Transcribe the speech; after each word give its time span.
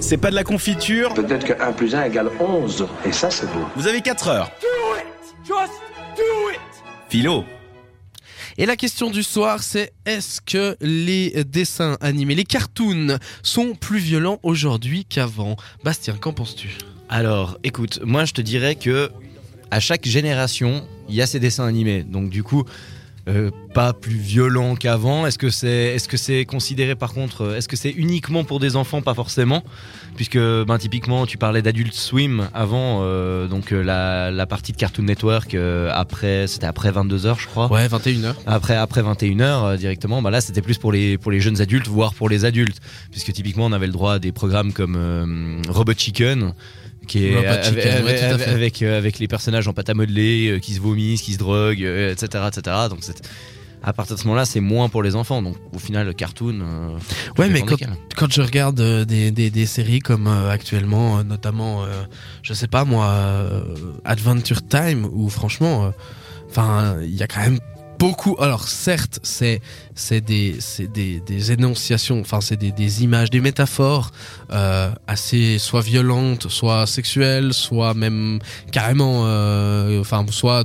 C'est 0.00 0.16
pas 0.16 0.30
de 0.30 0.34
la 0.34 0.44
confiture. 0.44 1.14
Peut-être 1.14 1.46
que 1.46 1.62
1 1.62 1.72
plus 1.72 1.94
1 1.94 2.04
égale 2.04 2.30
11. 2.40 2.86
Et 3.04 3.12
ça, 3.12 3.30
c'est 3.30 3.46
beau. 3.46 3.64
Vous 3.76 3.86
avez 3.86 4.00
4 4.00 4.28
heures. 4.28 4.50
Philo. 7.08 7.44
Et 8.58 8.66
la 8.66 8.76
question 8.76 9.10
du 9.10 9.22
soir, 9.22 9.62
c'est 9.62 9.92
est-ce 10.06 10.40
que 10.40 10.76
les 10.80 11.44
dessins 11.44 11.96
animés, 12.00 12.34
les 12.34 12.44
cartoons, 12.44 13.18
sont 13.42 13.74
plus 13.74 13.98
violents 13.98 14.40
aujourd'hui 14.42 15.04
qu'avant? 15.04 15.56
Bastien, 15.84 16.14
qu'en 16.14 16.32
penses-tu? 16.32 16.70
Alors, 17.08 17.58
écoute, 17.62 18.00
moi 18.04 18.24
je 18.24 18.32
te 18.32 18.40
dirais 18.40 18.74
que 18.74 19.10
à 19.70 19.80
chaque 19.80 20.04
génération, 20.06 20.86
il 21.08 21.14
y 21.14 21.22
a 21.22 21.26
ces 21.26 21.40
dessins 21.40 21.66
animés. 21.66 22.02
Donc 22.02 22.30
du 22.30 22.42
coup, 22.42 22.64
euh, 23.28 23.50
pas 23.74 23.92
plus 23.92 24.16
violent 24.16 24.74
qu'avant. 24.74 25.26
Est-ce 25.26 25.38
que 25.38 25.50
c'est 26.16 26.44
considéré 26.46 26.94
par 26.94 27.12
contre 27.12 27.42
euh, 27.42 27.56
est-ce 27.56 27.68
que 27.68 27.76
c'est 27.76 27.90
uniquement 27.90 28.44
pour 28.44 28.60
des 28.60 28.76
enfants? 28.76 29.02
Pas 29.02 29.14
forcément 29.14 29.62
puisque 30.16 30.38
ben 30.38 30.78
typiquement 30.78 31.26
tu 31.26 31.38
parlais 31.38 31.62
d'Adult 31.62 31.92
Swim 31.92 32.48
avant 32.54 33.00
euh, 33.02 33.46
donc 33.46 33.70
la, 33.70 34.30
la, 34.30 34.46
partie 34.46 34.72
de 34.72 34.76
Cartoon 34.76 35.04
Network 35.04 35.56
après 35.92 36.46
c'était 36.46 36.66
après 36.66 36.90
22h 36.90 37.38
je 37.38 37.46
crois. 37.46 37.70
Ouais, 37.70 37.86
21h. 37.86 38.34
Après 38.46 38.74
après 38.74 39.02
21h 39.02 39.76
directement 39.76 40.22
bah 40.22 40.30
là 40.30 40.40
c'était 40.40 40.62
plus 40.62 40.78
pour 40.78 40.90
les 40.90 41.18
pour 41.18 41.30
les 41.30 41.40
jeunes 41.40 41.60
adultes 41.60 41.88
voire 41.88 42.14
pour 42.14 42.28
les 42.28 42.44
adultes 42.44 42.80
puisque 43.10 43.32
typiquement 43.32 43.66
on 43.66 43.72
avait 43.72 43.86
le 43.86 43.92
droit 43.92 44.14
à 44.14 44.18
des 44.18 44.32
programmes 44.32 44.72
comme 44.72 45.62
Robot 45.68 45.92
Chicken 45.96 46.54
qui 47.10 47.26
est 47.26 47.36
avec, 47.36 48.82
euh, 48.82 48.96
avec, 48.96 49.18
les 49.18 49.26
personnages 49.26 49.66
en 49.66 49.72
pâte 49.72 49.90
à 49.90 49.94
modeler, 49.94 50.48
euh, 50.48 50.58
qui 50.60 50.74
se 50.74 50.80
vomissent, 50.80 51.22
qui 51.22 51.32
se 51.32 51.38
droguent, 51.38 51.82
etc., 51.82 52.44
etc. 52.46 52.76
Donc 52.88 53.00
à 53.82 53.92
partir 53.92 54.14
de 54.14 54.20
ce 54.20 54.26
moment-là, 54.26 54.44
c'est 54.44 54.60
moins 54.60 54.88
pour 54.88 55.02
les 55.02 55.16
enfants. 55.16 55.42
Donc 55.42 55.56
au 55.74 55.80
final, 55.80 56.06
le 56.06 56.12
cartoon. 56.12 56.60
Euh, 56.60 56.98
ouais, 57.38 57.48
mais 57.48 57.62
quand, 57.62 57.76
quand, 58.16 58.32
je 58.32 58.42
regarde 58.42 58.80
des, 59.06 59.32
des, 59.32 59.50
des 59.50 59.66
séries 59.66 59.98
comme 59.98 60.28
actuellement, 60.28 61.24
notamment, 61.24 61.84
je 62.42 62.54
sais 62.54 62.68
pas 62.68 62.84
moi, 62.84 63.12
Adventure 64.04 64.66
Time, 64.66 65.08
où 65.12 65.28
franchement, 65.28 65.92
enfin, 66.48 66.96
il 67.02 67.16
y 67.16 67.22
a 67.24 67.26
quand 67.26 67.40
même 67.40 67.58
beaucoup. 68.00 68.34
Alors 68.40 68.66
certes, 68.66 69.20
c'est 69.22 69.60
c'est 69.94 70.22
des 70.22 70.58
des, 70.92 71.20
des 71.20 71.52
énonciations, 71.52 72.18
enfin 72.20 72.40
c'est 72.40 72.56
des, 72.56 72.72
des 72.72 73.04
images, 73.04 73.30
des 73.30 73.40
métaphores 73.40 74.10
euh, 74.50 74.90
assez 75.06 75.58
soit 75.58 75.82
violentes, 75.82 76.48
soit 76.48 76.86
sexuelles, 76.86 77.52
soit 77.52 77.94
même 77.94 78.40
carrément, 78.72 79.26
euh, 79.26 80.00
enfin 80.00 80.24
soit 80.30 80.64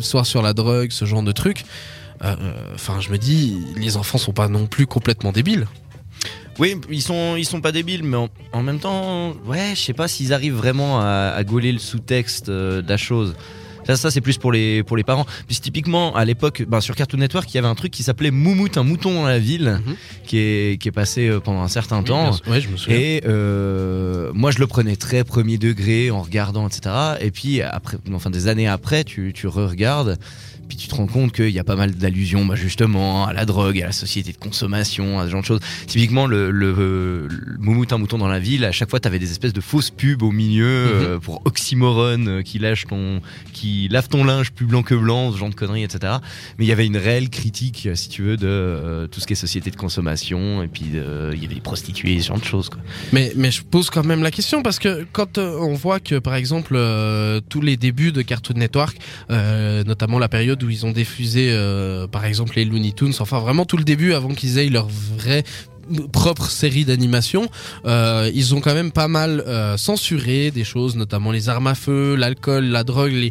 soit 0.00 0.24
sur 0.24 0.42
la 0.42 0.52
drogue, 0.52 0.90
ce 0.90 1.04
genre 1.06 1.22
de 1.22 1.32
trucs. 1.32 1.64
Euh, 2.24 2.36
enfin, 2.74 3.00
je 3.00 3.10
me 3.10 3.18
dis, 3.18 3.58
les 3.76 3.96
enfants 3.96 4.18
sont 4.18 4.32
pas 4.32 4.48
non 4.48 4.66
plus 4.66 4.86
complètement 4.86 5.32
débiles. 5.32 5.66
Oui, 6.60 6.76
ils 6.88 7.02
sont, 7.02 7.34
ils 7.36 7.44
sont 7.44 7.60
pas 7.60 7.72
débiles, 7.72 8.04
mais 8.04 8.28
en, 8.52 8.62
même 8.62 8.78
temps, 8.78 9.32
ouais, 9.46 9.72
je 9.74 9.80
sais 9.80 9.92
pas 9.92 10.06
s'ils 10.06 10.32
arrivent 10.32 10.54
vraiment 10.54 11.00
à, 11.00 11.32
à 11.34 11.42
gauler 11.42 11.72
le 11.72 11.80
sous-texte 11.80 12.48
de 12.48 12.84
la 12.86 12.96
chose. 12.96 13.34
Ça, 13.84 13.96
ça 13.96 14.10
c'est 14.10 14.20
plus 14.20 14.38
pour 14.38 14.52
les, 14.52 14.82
pour 14.82 14.96
les 14.96 15.04
parents. 15.04 15.26
Puis 15.46 15.56
typiquement, 15.56 16.14
à 16.14 16.24
l'époque, 16.24 16.64
ben, 16.66 16.80
sur 16.80 16.94
Cartoon 16.94 17.18
Network, 17.18 17.52
il 17.52 17.56
y 17.56 17.58
avait 17.58 17.68
un 17.68 17.74
truc 17.74 17.92
qui 17.92 18.02
s'appelait 18.02 18.30
Moumout, 18.30 18.76
un 18.76 18.82
mouton 18.82 19.14
dans 19.14 19.26
la 19.26 19.38
ville, 19.38 19.80
mhm. 19.84 19.96
qui, 20.24 20.38
est, 20.38 20.80
qui 20.80 20.88
est 20.88 20.92
passé 20.92 21.28
euh, 21.28 21.40
pendant 21.40 21.62
un 21.62 21.68
certain 21.68 22.02
temps. 22.02 22.32
Ouais, 22.46 22.60
je 22.60 22.68
me 22.68 22.76
souviens. 22.76 22.98
Et 22.98 23.22
euh, 23.26 24.30
moi, 24.34 24.50
je 24.50 24.58
le 24.58 24.66
prenais 24.66 24.96
très 24.96 25.24
premier 25.24 25.58
degré 25.58 26.10
en 26.10 26.22
regardant, 26.22 26.66
etc. 26.66 26.94
Et 27.20 27.30
puis, 27.30 27.62
après, 27.62 27.98
enfin, 28.12 28.30
des 28.30 28.48
années 28.48 28.68
après, 28.68 29.04
tu, 29.04 29.32
tu 29.34 29.46
re-regardes 29.46 30.18
puis 30.72 30.78
tu 30.78 30.88
te 30.88 30.94
rends 30.94 31.06
compte 31.06 31.32
qu'il 31.32 31.50
y 31.50 31.58
a 31.58 31.64
pas 31.64 31.76
mal 31.76 31.90
d'allusions 31.90 32.46
bah, 32.46 32.54
justement 32.54 33.26
à 33.26 33.34
la 33.34 33.44
drogue, 33.44 33.78
à 33.82 33.86
la 33.88 33.92
société 33.92 34.32
de 34.32 34.38
consommation, 34.38 35.20
à 35.20 35.26
ce 35.26 35.30
genre 35.30 35.42
de 35.42 35.46
choses. 35.46 35.60
Typiquement, 35.86 36.24
le, 36.24 36.50
le, 36.50 37.28
Moumout 37.58 37.92
un 37.92 37.98
mouton 37.98 38.16
dans 38.16 38.26
la 38.26 38.38
ville, 38.38 38.64
à 38.64 38.72
chaque 38.72 38.88
fois, 38.88 38.98
tu 38.98 39.06
avais 39.06 39.18
des 39.18 39.30
espèces 39.30 39.52
de 39.52 39.60
fausses 39.60 39.90
pubs 39.90 40.22
au 40.22 40.30
milieu 40.30 40.64
mhm. 40.64 40.90
euh, 41.02 41.18
pour 41.18 41.42
Oxymoron 41.44 42.26
euh, 42.26 42.40
qui 42.40 42.58
lâche 42.58 42.86
ton, 42.86 43.20
qui 43.52 43.88
lave 43.90 44.08
ton 44.08 44.24
linge 44.24 44.52
plus 44.52 44.64
blanc 44.64 44.82
que 44.82 44.94
blanc, 44.94 45.30
ce 45.30 45.36
genre 45.36 45.50
de 45.50 45.54
conneries, 45.54 45.84
etc. 45.84 46.14
Mais 46.56 46.64
il 46.64 46.68
y 46.68 46.72
avait 46.72 46.86
une 46.86 46.96
réelle 46.96 47.28
critique, 47.28 47.90
si 47.94 48.08
tu 48.08 48.22
veux, 48.22 48.38
de 48.38 48.46
euh, 48.46 49.06
tout 49.08 49.20
ce 49.20 49.26
qui 49.26 49.34
est 49.34 49.36
société 49.36 49.70
de 49.70 49.76
consommation, 49.76 50.62
et 50.62 50.68
puis 50.68 50.86
il 50.86 51.42
y 51.42 51.44
avait 51.44 51.54
des 51.54 51.60
prostituées, 51.60 52.18
ce 52.22 52.28
genre 52.28 52.40
de 52.40 52.44
choses. 52.44 52.70
Quoi. 52.70 52.80
Mais, 53.12 53.34
mais 53.36 53.50
je 53.50 53.62
pose 53.62 53.90
quand 53.90 54.06
même 54.06 54.22
la 54.22 54.30
question 54.30 54.62
parce 54.62 54.78
que 54.78 55.06
quand 55.12 55.36
on 55.36 55.74
voit 55.74 56.00
que, 56.00 56.18
par 56.18 56.34
exemple, 56.34 56.78
tous 57.50 57.60
les 57.60 57.76
débuts 57.76 58.12
de 58.12 58.22
Cartoon 58.22 58.56
Network, 58.56 58.96
notamment 59.28 60.18
la 60.18 60.30
période 60.30 60.61
où 60.62 60.70
ils 60.70 60.86
ont 60.86 60.92
diffusé, 60.92 61.48
euh, 61.50 62.06
par 62.06 62.24
exemple, 62.24 62.56
les 62.56 62.64
Looney 62.64 62.92
Tunes, 62.92 63.12
enfin 63.20 63.38
vraiment 63.38 63.64
tout 63.64 63.76
le 63.76 63.84
début 63.84 64.12
avant 64.12 64.30
qu'ils 64.30 64.58
aient 64.58 64.68
leur 64.68 64.88
vrai 64.88 65.44
propre 66.12 66.50
série 66.50 66.84
d'animation, 66.84 67.48
euh, 67.86 68.30
ils 68.34 68.54
ont 68.54 68.60
quand 68.60 68.74
même 68.74 68.92
pas 68.92 69.08
mal 69.08 69.42
euh, 69.46 69.76
censuré 69.76 70.50
des 70.50 70.64
choses, 70.64 70.96
notamment 70.96 71.32
les 71.32 71.48
armes 71.48 71.66
à 71.66 71.74
feu, 71.74 72.14
l'alcool, 72.14 72.64
la 72.64 72.84
drogue, 72.84 73.30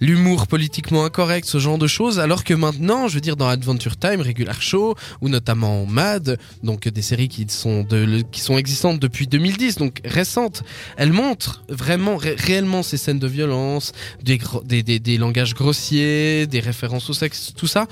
l'humour 0.00 0.46
politiquement 0.46 1.04
incorrect, 1.04 1.46
ce 1.46 1.58
genre 1.58 1.78
de 1.78 1.86
choses. 1.86 2.18
Alors 2.20 2.44
que 2.44 2.54
maintenant, 2.54 3.08
je 3.08 3.14
veux 3.14 3.20
dire, 3.20 3.36
dans 3.36 3.48
Adventure 3.48 3.96
Time, 3.96 4.20
Regular 4.20 4.60
Show 4.60 4.94
ou 5.20 5.28
notamment 5.28 5.86
Mad, 5.86 6.38
donc 6.62 6.88
des 6.88 7.02
séries 7.02 7.28
qui 7.28 7.46
sont 7.48 7.86
qui 8.30 8.40
sont 8.40 8.58
existantes 8.58 8.98
depuis 8.98 9.26
2010, 9.26 9.76
donc 9.76 10.00
récentes, 10.04 10.62
elles 10.96 11.12
montrent 11.12 11.62
vraiment 11.68 12.16
réellement 12.16 12.82
ces 12.82 12.96
scènes 12.96 13.18
de 13.18 13.26
violence, 13.26 13.92
des 14.22 15.18
langages 15.18 15.54
grossiers, 15.54 16.46
des 16.46 16.60
références 16.60 17.08
au 17.10 17.12
sexe, 17.12 17.52
tout 17.56 17.66
ça. 17.66 17.86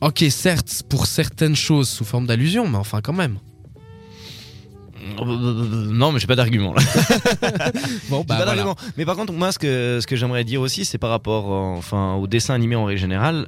Ok, 0.00 0.24
certes, 0.30 0.82
pour 0.88 1.06
certaines 1.06 1.56
choses 1.56 1.88
sous 1.88 2.04
forme 2.04 2.26
d'allusion, 2.26 2.68
mais 2.68 2.78
enfin 2.78 3.00
quand 3.00 3.12
même. 3.12 3.38
Non, 5.16 6.12
mais 6.12 6.18
j'ai 6.18 6.26
pas 6.26 6.36
d'argument. 6.36 6.74
bon, 8.08 8.24
bah, 8.26 8.44
pas 8.44 8.76
Mais 8.96 9.04
par 9.04 9.16
contre, 9.16 9.32
moi, 9.32 9.52
ce 9.52 9.58
que, 9.58 9.98
ce 10.00 10.06
que 10.06 10.16
j'aimerais 10.16 10.44
dire 10.44 10.60
aussi, 10.60 10.84
c'est 10.84 10.98
par 10.98 11.10
rapport 11.10 11.50
enfin, 11.50 12.14
au 12.14 12.26
dessin 12.26 12.54
animé 12.54 12.74
en 12.76 12.84
règle 12.84 13.00
générale. 13.00 13.46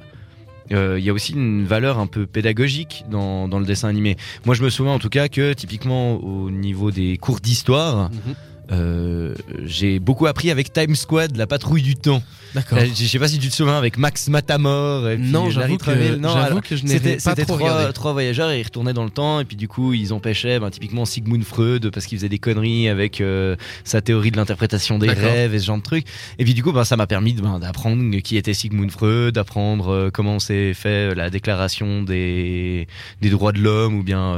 Euh, 0.71 0.99
il 0.99 1.05
y 1.05 1.09
a 1.09 1.13
aussi 1.13 1.33
une 1.33 1.65
valeur 1.65 1.97
un 1.97 2.07
peu 2.07 2.25
pédagogique 2.25 3.05
dans, 3.09 3.47
dans, 3.47 3.59
le 3.59 3.65
dessin 3.65 3.87
animé. 3.87 4.17
Moi, 4.45 4.53
je 4.53 4.63
me 4.63 4.69
souviens 4.69 4.93
en 4.93 4.99
tout 4.99 5.09
cas 5.09 5.29
que 5.29 5.53
typiquement 5.53 6.15
au 6.15 6.51
niveau 6.51 6.91
des 6.91 7.17
cours 7.17 7.39
d'histoire, 7.39 8.09
mhm. 8.11 8.35
Euh, 8.71 9.33
j'ai 9.63 9.99
beaucoup 9.99 10.27
appris 10.27 10.51
avec 10.51 10.73
Time 10.73 10.95
Squad, 10.95 11.35
la 11.37 11.47
patrouille 11.47 11.81
du 11.81 11.95
temps. 11.95 12.21
D'accord. 12.53 12.79
Je 12.79 13.05
sais 13.05 13.19
pas 13.19 13.27
si 13.27 13.39
tu 13.39 13.49
te 13.49 13.55
souviens 13.55 13.77
avec 13.77 13.97
Max 13.97 14.27
Matamor. 14.29 15.09
Et 15.09 15.17
non, 15.17 15.49
j'avoue 15.49 15.77
que, 15.77 16.15
non, 16.15 16.61
que 16.61 16.75
je 16.75 16.85
n'ai 16.85 17.17
pas 17.17 17.35
trop 17.35 17.57
trois, 17.93 18.13
voyageurs 18.13 18.51
et 18.51 18.59
ils 18.59 18.63
retournaient 18.63 18.93
dans 18.93 19.03
le 19.03 19.09
temps 19.09 19.39
et 19.39 19.45
puis 19.45 19.57
du 19.57 19.67
coup 19.67 19.93
ils 19.93 20.13
empêchaient 20.13 20.59
ben, 20.59 20.69
typiquement 20.69 21.05
Sigmund 21.05 21.43
Freud 21.43 21.91
parce 21.91 22.05
qu'il 22.05 22.17
faisait 22.17 22.29
des 22.29 22.39
conneries 22.39 22.89
avec 22.89 23.21
euh, 23.21 23.55
sa 23.83 24.01
théorie 24.01 24.31
de 24.31 24.37
l'interprétation 24.37 24.97
des 24.97 25.09
rêves 25.09 25.53
et 25.53 25.59
ce 25.59 25.65
genre 25.65 25.77
de 25.77 25.83
trucs. 25.83 26.07
Et 26.39 26.45
puis 26.45 26.53
du 26.53 26.63
coup 26.63 26.71
ben, 26.71 26.83
ça 26.83 26.95
m'a 26.97 27.07
permis 27.07 27.33
ben, 27.33 27.59
d'apprendre 27.59 28.17
qui 28.21 28.37
était 28.37 28.53
Sigmund 28.53 28.91
Freud, 28.91 29.35
d'apprendre 29.35 29.89
euh, 29.89 30.09
comment 30.11 30.39
s'est 30.39 30.73
fait 30.73 31.13
la 31.15 31.29
déclaration 31.29 32.03
des, 32.03 32.87
des 33.21 33.29
droits 33.29 33.51
de 33.51 33.59
l'homme 33.59 33.95
ou 33.95 34.03
bien 34.03 34.35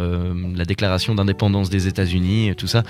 la 0.55 0.65
déclaration 0.65 1.15
d'indépendance 1.15 1.69
des 1.69 1.87
États-Unis, 1.87 2.53
tout 2.57 2.67
ça. 2.67 2.83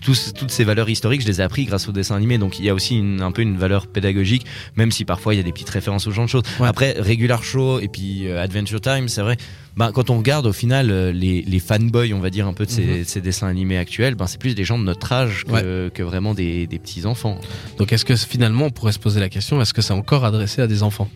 Toutes 0.00 0.50
ces 0.50 0.64
valeurs 0.64 0.73
historiques, 0.88 1.22
je 1.22 1.26
les 1.26 1.40
ai 1.40 1.44
appris 1.44 1.64
grâce 1.64 1.88
au 1.88 1.92
dessin 1.92 2.16
animé. 2.16 2.38
Donc 2.38 2.58
il 2.58 2.64
y 2.64 2.70
a 2.70 2.74
aussi 2.74 3.02
un 3.20 3.32
peu 3.32 3.42
une 3.42 3.56
valeur 3.56 3.86
pédagogique, 3.86 4.46
même 4.76 4.90
si 4.90 5.04
parfois 5.04 5.34
il 5.34 5.38
y 5.38 5.40
a 5.40 5.42
des 5.42 5.52
petites 5.52 5.70
références 5.70 6.06
aux 6.06 6.10
genre 6.10 6.26
de 6.26 6.30
choses. 6.30 6.42
Après, 6.60 6.94
Regular 6.98 7.42
Show 7.42 7.80
et 7.80 7.88
puis 7.88 8.26
euh, 8.26 8.42
Adventure 8.42 8.80
Time, 8.80 9.08
c'est 9.08 9.22
vrai. 9.22 9.36
Bah, 9.76 9.90
quand 9.92 10.10
on 10.10 10.18
regarde 10.18 10.46
au 10.46 10.52
final 10.52 10.90
euh, 10.90 11.10
les, 11.12 11.42
les 11.42 11.58
fanboys, 11.58 12.12
on 12.14 12.20
va 12.20 12.30
dire 12.30 12.46
un 12.46 12.52
peu 12.52 12.64
de 12.64 12.70
ces, 12.70 12.84
mhm. 12.84 13.04
ces 13.04 13.20
dessins 13.20 13.48
animés 13.48 13.76
actuels, 13.76 14.14
ben, 14.14 14.26
c'est 14.26 14.38
plus 14.38 14.54
des 14.54 14.64
gens 14.64 14.78
de 14.78 14.84
notre 14.84 15.12
âge 15.12 15.44
que, 15.44 15.88
que 15.88 16.02
vraiment 16.02 16.34
des, 16.34 16.66
des 16.66 16.78
petits 16.78 17.06
enfants. 17.06 17.40
Donc 17.78 17.92
est-ce 17.92 18.04
que 18.04 18.14
finalement 18.16 18.66
on 18.66 18.70
pourrait 18.70 18.92
se 18.92 19.00
poser 19.00 19.20
la 19.20 19.28
question, 19.28 19.60
est-ce 19.60 19.74
que 19.74 19.82
c'est 19.82 19.92
encore 19.92 20.24
adressé 20.24 20.62
à 20.62 20.66
des 20.66 20.82
enfants? 20.82 21.08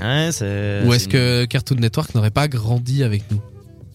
Ouais, 0.00 0.30
Ou 0.86 0.94
est-ce 0.94 1.08
que 1.08 1.44
Cartoon 1.44 1.76
Network 1.76 2.14
n'aurait 2.14 2.30
pas 2.30 2.48
grandi 2.48 3.02
avec 3.02 3.24
nous? 3.30 3.40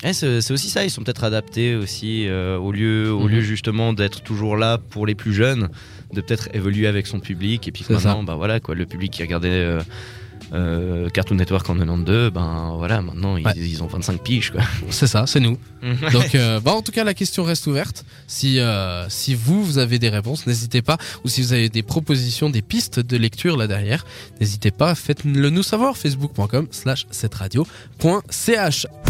Eh, 0.04 0.14
c'est 0.14 0.52
aussi 0.52 0.70
ça, 0.70 0.84
ils 0.84 0.90
sont 0.90 1.04
peut-être 1.04 1.24
adaptés 1.24 1.76
aussi 1.76 2.28
euh, 2.28 2.58
au 2.58 2.72
lieu, 2.72 3.12
au 3.12 3.28
lieu 3.28 3.38
mhm. 3.38 3.44
justement 3.44 3.94
d'être 3.94 4.22
toujours 4.22 4.58
là 4.58 4.78
pour 4.78 5.06
les 5.06 5.16
plus 5.16 5.34
jeunes, 5.34 5.70
de 6.14 6.22
peut-être 6.22 6.50
évoluer 6.54 6.88
avec 6.88 7.08
son 7.08 7.20
public 7.20 7.68
et 7.68 7.72
puis 7.72 7.86
maintenant, 7.90 8.24
bah 8.24 8.36
voilà 8.36 8.60
quoi, 8.60 8.76
le 8.76 8.86
public 8.86 9.12
qui 9.12 9.24
regardait 9.24 9.50
euh, 9.50 9.82
euh, 10.54 11.10
Cartoon 11.10 11.36
Network 11.36 11.70
en 11.70 11.76
92, 11.76 12.32
ben 12.32 12.76
voilà, 12.78 13.02
maintenant 13.02 13.38
ils, 13.38 13.84
ont 13.84 13.88
25 13.88 14.22
piges 14.22 14.52
quoi. 14.52 14.62
C'est 14.90 15.08
ça, 15.08 15.26
c'est 15.28 15.40
nous. 15.40 15.58
Donc 16.12 16.36
euh, 16.36 16.60
bah, 16.60 16.72
en 16.72 16.82
tout 16.82 16.92
cas 16.92 17.04
la 17.04 17.14
question 17.14 17.44
reste 17.44 17.68
ouverte. 17.68 18.06
Si 18.28 18.60
euh, 18.60 19.08
si 19.10 19.36
vous 19.36 19.64
vous 19.64 19.78
avez 19.78 20.00
des 20.00 20.10
réponses, 20.10 20.48
n'hésitez 20.48 20.82
pas 20.82 20.98
ou 21.24 21.30
si 21.30 21.42
vous 21.42 21.54
avez 21.54 21.70
des 21.70 21.84
propositions, 21.84 22.50
des 22.50 22.62
pistes 22.62 23.00
de 23.00 23.18
lecture 23.18 23.58
là 23.58 23.68
derrière, 23.68 24.06
n'hésitez 24.40 24.72
pas, 24.72 24.96
faites-le 24.96 25.50
nous 25.50 25.64
savoir 25.64 25.98
facebook.com/slash 25.98 27.08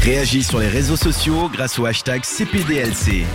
Réagis 0.01 0.43
sur 0.43 0.59
les 0.59 0.67
réseaux 0.67 0.97
sociaux 0.97 1.49
grâce 1.51 1.79
au 1.79 1.85
hashtag 1.85 2.23
CPDLC. 2.23 3.25